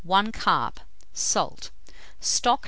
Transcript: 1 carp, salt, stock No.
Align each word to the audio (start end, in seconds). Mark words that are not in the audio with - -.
1 0.03 0.31
carp, 0.31 0.79
salt, 1.13 1.69
stock 2.19 2.57
No. 2.59 2.59